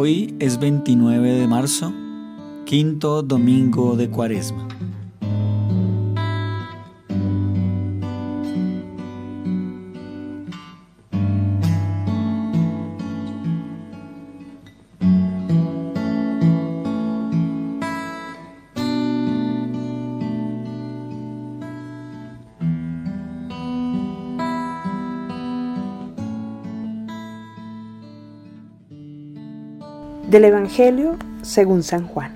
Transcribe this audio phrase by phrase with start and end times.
[0.00, 1.92] Hoy es 29 de marzo,
[2.66, 4.68] quinto domingo de Cuaresma.
[30.28, 32.32] Del Evangelio según San Juan.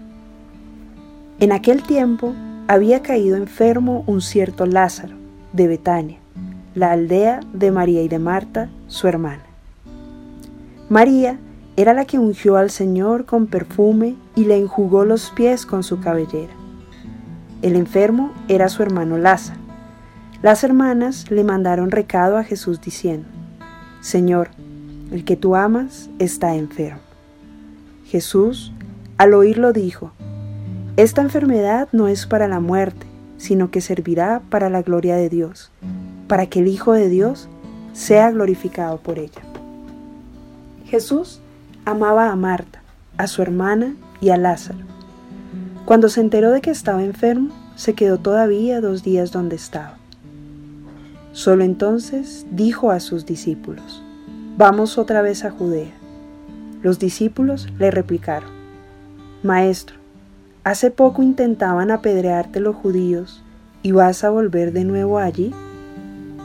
[1.40, 2.32] En aquel tiempo
[2.66, 5.14] había caído enfermo un cierto Lázaro
[5.52, 6.16] de Betania,
[6.74, 9.42] la aldea de María y de Marta, su hermana.
[10.88, 11.38] María
[11.76, 16.00] era la que ungió al Señor con perfume y le enjugó los pies con su
[16.00, 16.54] cabellera.
[17.60, 19.60] El enfermo era su hermano Lázaro.
[20.40, 23.28] Las hermanas le mandaron recado a Jesús diciendo,
[24.00, 24.48] Señor,
[25.10, 27.11] el que tú amas está enfermo.
[28.12, 28.72] Jesús,
[29.16, 30.12] al oírlo, dijo,
[30.98, 33.06] Esta enfermedad no es para la muerte,
[33.38, 35.70] sino que servirá para la gloria de Dios,
[36.28, 37.48] para que el Hijo de Dios
[37.94, 39.40] sea glorificado por ella.
[40.84, 41.40] Jesús
[41.86, 42.82] amaba a Marta,
[43.16, 44.84] a su hermana y a Lázaro.
[45.86, 49.96] Cuando se enteró de que estaba enfermo, se quedó todavía dos días donde estaba.
[51.32, 54.02] Solo entonces dijo a sus discípulos,
[54.58, 56.01] Vamos otra vez a Judea.
[56.82, 58.50] Los discípulos le replicaron,
[59.44, 59.96] Maestro,
[60.64, 63.42] hace poco intentaban apedrearte los judíos
[63.82, 65.52] y vas a volver de nuevo allí.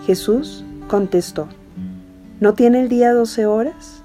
[0.05, 1.47] Jesús contestó,
[2.39, 4.03] ¿no tiene el día doce horas?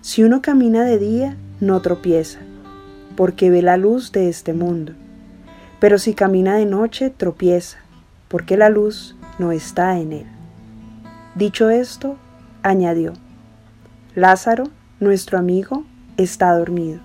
[0.00, 2.40] Si uno camina de día, no tropieza,
[3.14, 4.92] porque ve la luz de este mundo.
[5.78, 7.78] Pero si camina de noche, tropieza,
[8.28, 10.26] porque la luz no está en él.
[11.34, 12.16] Dicho esto,
[12.62, 13.12] añadió,
[14.14, 14.64] Lázaro,
[15.00, 15.84] nuestro amigo
[16.18, 17.00] está dormido.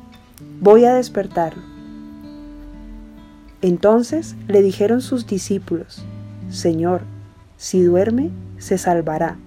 [0.59, 1.63] Voy a despertarlo.
[3.61, 6.05] Entonces le dijeron sus discípulos,
[6.49, 7.01] Señor,
[7.57, 9.37] si duerme, se salvará.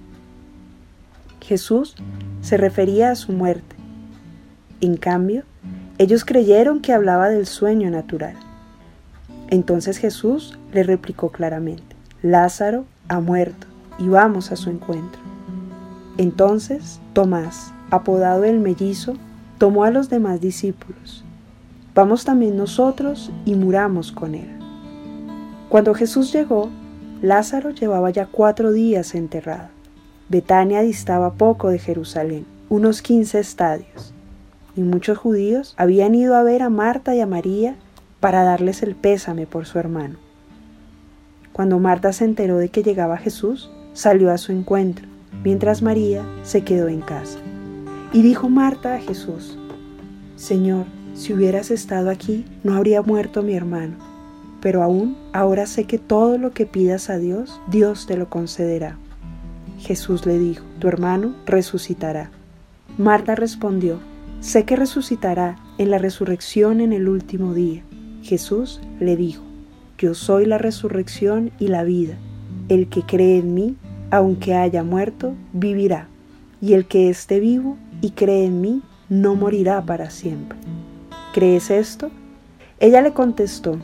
[1.40, 1.94] Jesús
[2.40, 3.76] se refería a su muerte.
[4.80, 5.44] En cambio,
[5.98, 8.34] ellos creyeron que hablaba del sueño natural.
[9.48, 13.66] Entonces Jesús le replicó claramente, Lázaro ha muerto
[13.98, 15.20] y vamos a su encuentro.
[16.16, 19.14] Entonces Tomás, apodado el mellizo,
[19.58, 21.24] tomó a los demás discípulos.
[21.94, 24.48] Vamos también nosotros y muramos con él.
[25.68, 26.70] Cuando Jesús llegó,
[27.20, 29.68] Lázaro llevaba ya cuatro días enterrado.
[30.28, 34.14] Betania distaba poco de Jerusalén, unos quince estadios,
[34.76, 37.74] y muchos judíos habían ido a ver a Marta y a María
[38.20, 40.16] para darles el pésame por su hermano.
[41.52, 45.08] Cuando Marta se enteró de que llegaba Jesús, salió a su encuentro,
[45.42, 47.40] mientras María se quedó en casa.
[48.10, 49.58] Y dijo Marta a Jesús,
[50.36, 53.96] Señor, si hubieras estado aquí, no habría muerto mi hermano,
[54.62, 58.96] pero aún ahora sé que todo lo que pidas a Dios, Dios te lo concederá.
[59.78, 62.30] Jesús le dijo, tu hermano resucitará.
[62.96, 63.98] Marta respondió,
[64.40, 67.82] sé que resucitará en la resurrección en el último día.
[68.22, 69.42] Jesús le dijo,
[69.98, 72.14] yo soy la resurrección y la vida.
[72.70, 73.76] El que cree en mí,
[74.10, 76.08] aunque haya muerto, vivirá.
[76.60, 80.58] Y el que esté vivo y cree en mí, no morirá para siempre.
[81.32, 82.10] ¿Crees esto?
[82.80, 83.78] Ella le contestó,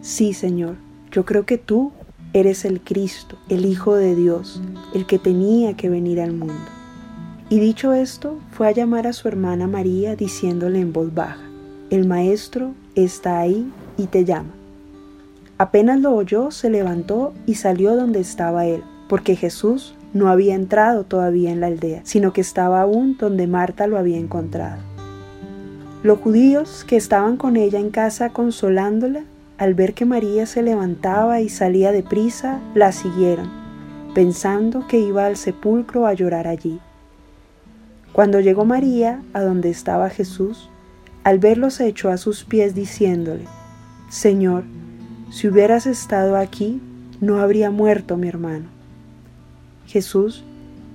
[0.00, 0.76] sí, Señor,
[1.10, 1.92] yo creo que tú
[2.32, 4.60] eres el Cristo, el Hijo de Dios,
[4.94, 6.54] el que tenía que venir al mundo.
[7.48, 11.40] Y dicho esto, fue a llamar a su hermana María diciéndole en voz baja,
[11.90, 14.52] el Maestro está ahí y te llama.
[15.58, 21.04] Apenas lo oyó, se levantó y salió donde estaba él, porque Jesús no había entrado
[21.04, 24.82] todavía en la aldea, sino que estaba aún donde Marta lo había encontrado.
[26.02, 29.24] Los judíos que estaban con ella en casa consolándola,
[29.58, 33.50] al ver que María se levantaba y salía deprisa, la siguieron,
[34.14, 36.80] pensando que iba al sepulcro a llorar allí.
[38.12, 40.70] Cuando llegó María a donde estaba Jesús,
[41.24, 43.44] al verlo se echó a sus pies diciéndole,
[44.08, 44.64] Señor,
[45.30, 46.80] si hubieras estado aquí,
[47.20, 48.75] no habría muerto mi hermano.
[49.86, 50.44] Jesús,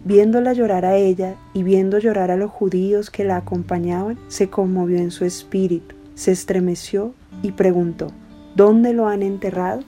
[0.04, 4.98] viéndola llorar a ella y viendo llorar a los judíos que la acompañaban, se conmovió
[4.98, 8.08] en su espíritu, se estremeció y preguntó,
[8.56, 9.84] ¿Dónde lo han enterrado?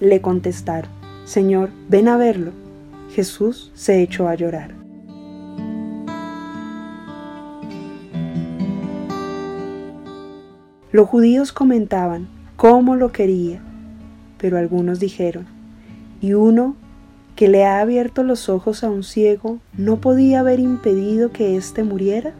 [0.00, 0.90] Le contestaron,
[1.24, 2.52] Señor, ven a verlo.
[3.10, 4.74] Jesús se echó a llorar.
[10.92, 13.60] Los judíos comentaban cómo lo quería,
[14.38, 15.46] pero algunos dijeron,
[16.20, 16.76] ¿y uno
[17.42, 21.82] que le ha abierto los ojos a un ciego no podía haber impedido que éste
[21.82, 22.34] muriera?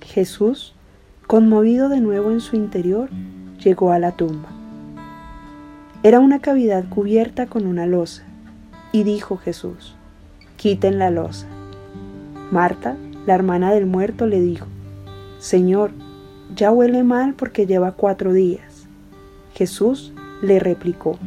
[0.00, 0.74] Jesús,
[1.26, 3.10] conmovido de nuevo en su interior,
[3.58, 4.48] llegó a la tumba.
[6.04, 8.22] Era una cavidad cubierta con una losa,
[8.92, 9.96] y dijo Jesús,
[10.54, 11.48] quiten la losa.
[12.52, 12.96] Marta,
[13.26, 14.68] la hermana del muerto, le dijo,
[15.40, 15.90] Señor,
[16.54, 18.86] ya huele mal porque lleva cuatro días.
[19.52, 20.12] Jesús
[20.42, 21.18] le replicó,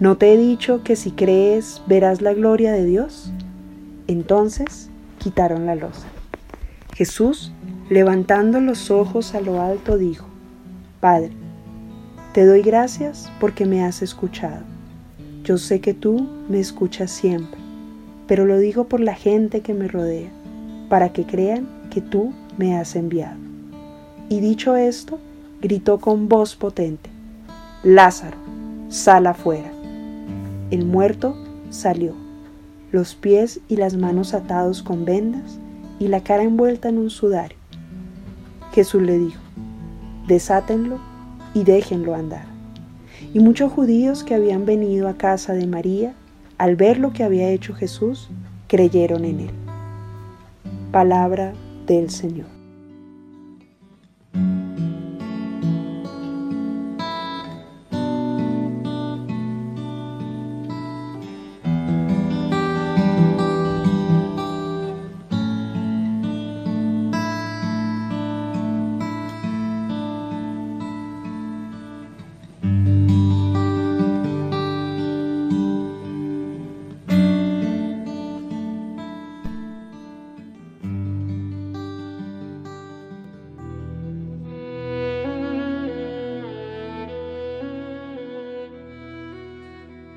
[0.00, 3.30] ¿no te he dicho que si crees verás la gloria de Dios?
[4.06, 4.88] Entonces
[5.18, 6.06] quitaron la losa.
[6.94, 7.52] Jesús,
[7.90, 10.26] levantando los ojos a lo alto, dijo,
[11.00, 11.30] Padre,
[12.32, 14.62] te doy gracias porque me has escuchado.
[15.44, 17.60] Yo sé que tú me escuchas siempre,
[18.26, 20.30] pero lo digo por la gente que me rodea,
[20.88, 23.38] para que crean que tú me has enviado.
[24.28, 25.18] Y dicho esto,
[25.60, 27.10] gritó con voz potente,
[27.82, 28.36] Lázaro,
[28.88, 29.79] sal afuera.
[30.70, 31.36] El muerto
[31.70, 32.14] salió,
[32.92, 35.58] los pies y las manos atados con vendas
[35.98, 37.58] y la cara envuelta en un sudario.
[38.72, 39.40] Jesús le dijo,
[40.28, 40.98] desátenlo
[41.54, 42.44] y déjenlo andar.
[43.34, 46.14] Y muchos judíos que habían venido a casa de María,
[46.56, 48.28] al ver lo que había hecho Jesús,
[48.68, 49.50] creyeron en él.
[50.92, 51.52] Palabra
[51.86, 52.59] del Señor.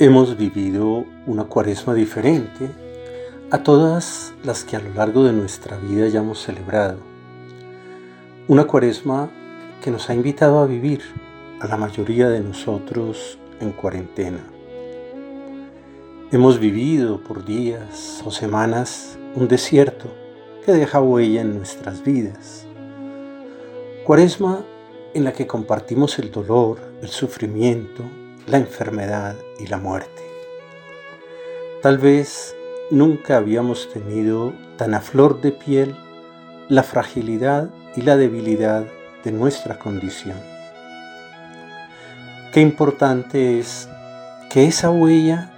[0.03, 2.69] Hemos vivido una cuaresma diferente
[3.51, 6.97] a todas las que a lo largo de nuestra vida ya hemos celebrado.
[8.49, 9.31] Una cuaresma
[9.81, 11.03] que nos ha invitado a vivir
[11.61, 14.43] a la mayoría de nosotros en cuarentena.
[16.33, 20.07] Hemos vivido por días o semanas un desierto
[20.65, 22.67] que deja huella en nuestras vidas.
[24.03, 24.65] Cuaresma
[25.13, 28.03] en la que compartimos el dolor, el sufrimiento,
[28.47, 30.21] la enfermedad y la muerte.
[31.81, 32.55] Tal vez
[32.91, 35.95] nunca habíamos tenido tan a flor de piel
[36.69, 38.85] la fragilidad y la debilidad
[39.23, 40.37] de nuestra condición.
[42.53, 43.89] Qué importante es
[44.49, 45.51] que esa huella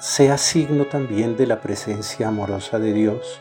[0.00, 3.40] sea signo también de la presencia amorosa de Dios,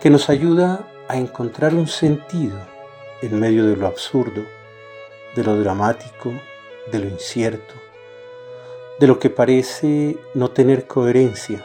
[0.00, 2.58] que nos ayuda a encontrar un sentido
[3.22, 4.42] en medio de lo absurdo,
[5.34, 6.32] de lo dramático,
[6.90, 7.74] de lo incierto,
[9.00, 11.64] de lo que parece no tener coherencia.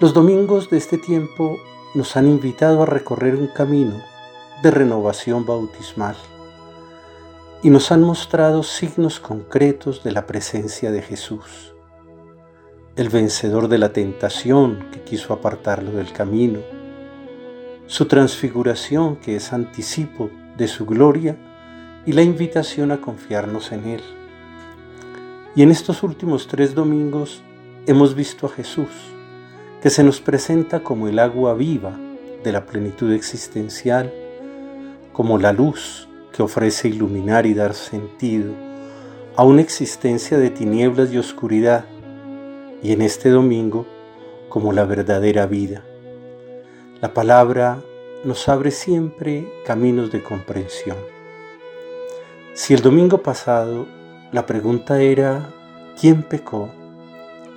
[0.00, 1.56] Los domingos de este tiempo
[1.94, 4.02] nos han invitado a recorrer un camino
[4.62, 6.16] de renovación bautismal
[7.62, 11.74] y nos han mostrado signos concretos de la presencia de Jesús,
[12.96, 16.60] el vencedor de la tentación que quiso apartarlo del camino,
[17.86, 21.36] su transfiguración que es anticipo de su gloria
[22.04, 24.02] y la invitación a confiarnos en Él.
[25.56, 27.42] Y en estos últimos tres domingos
[27.86, 28.90] hemos visto a Jesús,
[29.80, 31.98] que se nos presenta como el agua viva
[32.44, 34.12] de la plenitud existencial,
[35.14, 38.52] como la luz que ofrece iluminar y dar sentido
[39.34, 41.86] a una existencia de tinieblas y oscuridad,
[42.82, 43.86] y en este domingo
[44.50, 45.82] como la verdadera vida.
[47.00, 47.80] La palabra
[48.24, 50.98] nos abre siempre caminos de comprensión.
[52.52, 53.86] Si el domingo pasado
[54.32, 55.50] la pregunta era,
[56.00, 56.68] ¿quién pecó?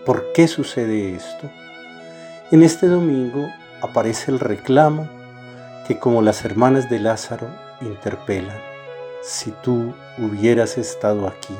[0.06, 1.50] ¿Por qué sucede esto?
[2.52, 3.50] En este domingo
[3.82, 5.10] aparece el reclamo
[5.88, 7.48] que como las hermanas de Lázaro
[7.82, 8.62] interpelan,
[9.24, 11.56] si tú hubieras estado aquí.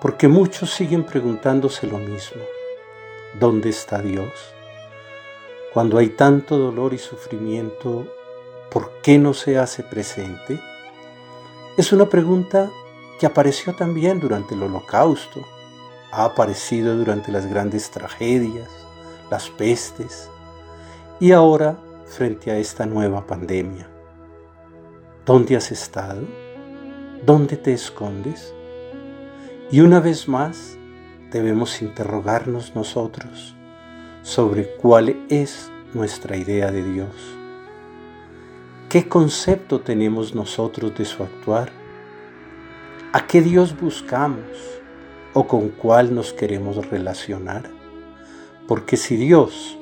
[0.00, 2.42] Porque muchos siguen preguntándose lo mismo,
[3.38, 4.32] ¿dónde está Dios?
[5.74, 8.06] Cuando hay tanto dolor y sufrimiento,
[8.70, 10.60] ¿por qué no se hace presente?
[11.76, 12.70] Es una pregunta
[13.18, 15.42] que apareció también durante el holocausto,
[16.12, 18.68] ha aparecido durante las grandes tragedias,
[19.30, 20.30] las pestes
[21.20, 23.88] y ahora frente a esta nueva pandemia.
[25.26, 26.22] ¿Dónde has estado?
[27.26, 28.54] ¿Dónde te escondes?
[29.70, 30.78] Y una vez más
[31.30, 33.54] debemos interrogarnos nosotros
[34.22, 37.14] sobre cuál es nuestra idea de Dios.
[38.88, 41.77] ¿Qué concepto tenemos nosotros de su actuar?
[43.18, 44.46] ¿A qué Dios buscamos
[45.34, 47.68] o con cuál nos queremos relacionar?
[48.68, 49.76] Porque si Dios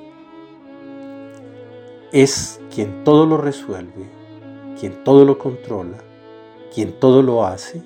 [2.13, 4.09] es quien todo lo resuelve,
[4.81, 5.99] quien todo lo controla,
[6.75, 7.83] quien todo lo hace,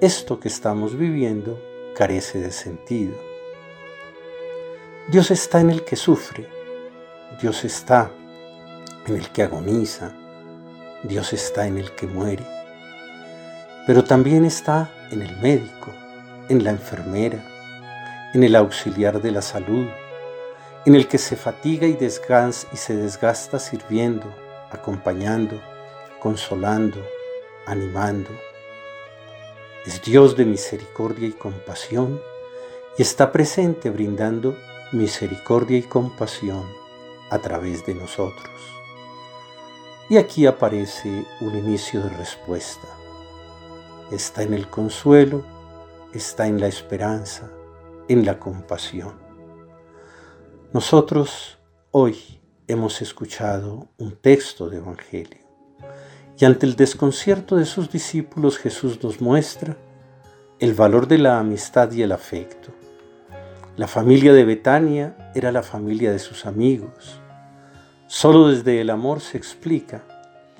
[0.00, 1.60] esto que estamos viviendo
[1.94, 3.12] carece de sentido.
[5.10, 6.48] Dios está en el que sufre,
[7.38, 8.10] Dios está
[9.06, 10.16] en el que agoniza,
[11.02, 12.53] Dios está en el que muere,
[13.86, 15.92] pero también está en el médico,
[16.48, 17.44] en la enfermera,
[18.32, 19.86] en el auxiliar de la salud,
[20.86, 24.26] en el que se fatiga y, y se desgasta sirviendo,
[24.70, 25.60] acompañando,
[26.18, 26.98] consolando,
[27.66, 28.30] animando.
[29.86, 32.20] Es Dios de misericordia y compasión
[32.96, 34.56] y está presente brindando
[34.92, 36.64] misericordia y compasión
[37.30, 38.50] a través de nosotros.
[40.08, 43.03] Y aquí aparece un inicio de respuesta.
[44.10, 45.44] Está en el consuelo,
[46.12, 47.50] está en la esperanza,
[48.08, 49.14] en la compasión.
[50.72, 51.58] Nosotros
[51.90, 55.44] hoy hemos escuchado un texto de Evangelio
[56.38, 59.76] y ante el desconcierto de sus discípulos Jesús nos muestra
[60.58, 62.72] el valor de la amistad y el afecto.
[63.76, 67.20] La familia de Betania era la familia de sus amigos.
[68.06, 70.04] Solo desde el amor se explica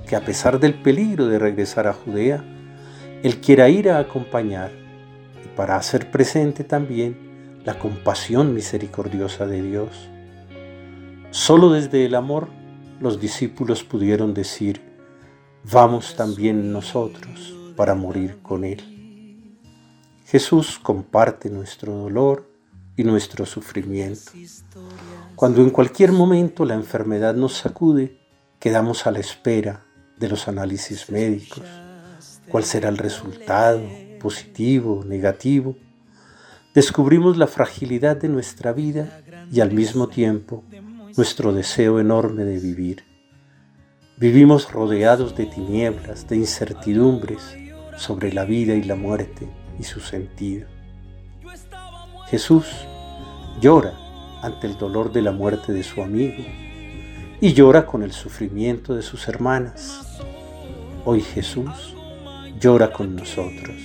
[0.07, 2.45] que a pesar del peligro de regresar a Judea,
[3.25, 4.71] Él quiera ir a acompañar
[5.43, 10.11] y para hacer presente también la compasión misericordiosa de Dios.
[11.31, 12.51] Solo desde el amor
[13.01, 14.83] los discípulos pudieron decir,
[15.73, 18.83] vamos también nosotros para morir con Él.
[20.27, 22.47] Jesús comparte nuestro dolor
[22.95, 24.33] y nuestro sufrimiento.
[25.35, 28.21] Cuando en cualquier momento la enfermedad nos sacude,
[28.61, 29.87] quedamos a la espera
[30.19, 31.65] de los análisis médicos.
[32.49, 33.83] ¿Cuál será el resultado?
[34.21, 35.05] ¿Positivo?
[35.07, 35.77] ¿Negativo?
[36.75, 40.65] descubrimos la fragilidad de nuestra vida y al mismo tiempo
[41.17, 43.05] nuestro deseo enorme de vivir.
[44.17, 47.57] Vivimos rodeados de tinieblas, de incertidumbres
[47.97, 49.49] sobre la vida y la muerte
[49.79, 50.67] y su sentido.
[52.27, 52.67] Jesús
[53.61, 53.95] llora
[54.43, 56.43] ante el dolor de la muerte de su amigo
[57.41, 60.21] y llora con el sufrimiento de sus hermanas.
[61.05, 61.94] Hoy Jesús
[62.65, 63.77] llora con nosotros.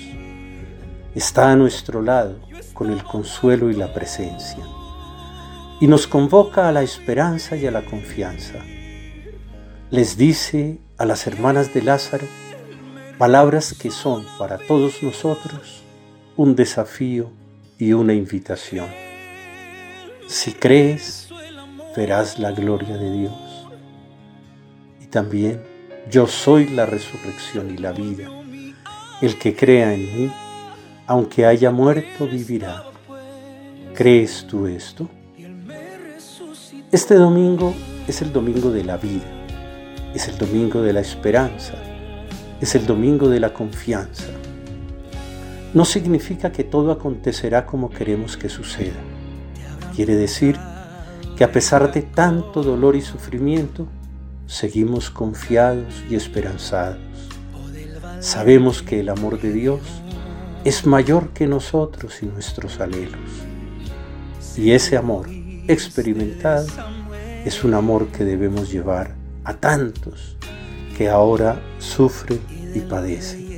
[1.14, 2.40] Está a nuestro lado
[2.74, 4.66] con el consuelo y la presencia,
[5.82, 8.60] y nos convoca a la esperanza y a la confianza.
[9.92, 12.26] Les dice a las hermanas de Lázaro
[13.18, 15.84] palabras que son para todos nosotros
[16.38, 17.32] un desafío
[17.78, 18.88] y una invitación.
[20.26, 21.28] Si crees,
[21.98, 23.68] verás la gloria de Dios.
[25.02, 25.62] Y también
[26.10, 28.30] yo soy la resurrección y la vida.
[29.22, 30.32] El que crea en mí,
[31.06, 32.86] aunque haya muerto, vivirá.
[33.94, 35.10] ¿Crees tú esto?
[36.90, 37.74] Este domingo
[38.08, 39.26] es el domingo de la vida,
[40.16, 41.74] es el domingo de la esperanza,
[42.62, 44.24] es el domingo de la confianza.
[45.74, 49.02] No significa que todo acontecerá como queremos que suceda.
[49.96, 50.58] Quiere decir
[51.36, 53.86] que a pesar de tanto dolor y sufrimiento,
[54.48, 57.09] seguimos confiados y esperanzados.
[58.20, 59.80] Sabemos que el amor de Dios
[60.66, 63.20] es mayor que nosotros y nuestros anhelos.
[64.58, 65.30] Y ese amor
[65.70, 66.68] experimentado
[67.46, 70.36] es un amor que debemos llevar a tantos
[70.98, 72.42] que ahora sufren
[72.76, 73.49] y padecen.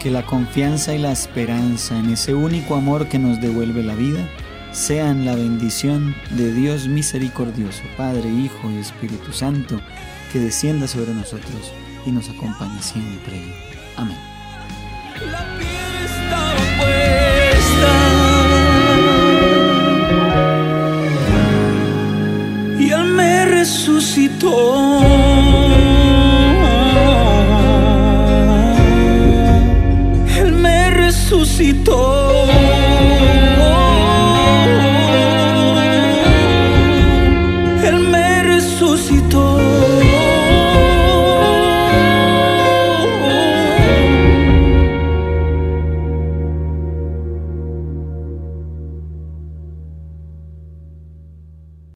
[0.00, 4.26] que la confianza y la esperanza en ese único amor que nos devuelve la vida
[4.72, 9.78] sean la bendición de Dios misericordioso, Padre, Hijo y Espíritu Santo,
[10.32, 11.72] que descienda sobre nosotros
[12.06, 13.42] y nos acompañe siempre.
[13.96, 14.16] Amén.
[15.30, 15.44] La
[16.78, 17.10] puesta
[22.78, 22.90] y
[23.50, 24.50] resucitó.
[31.60, 32.29] ressuscitou.